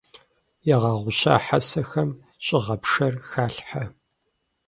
[0.75, 2.09] Ягъэгъуща хьэсэхэм
[2.45, 3.83] щӀыгъэпшэр халъхьэ.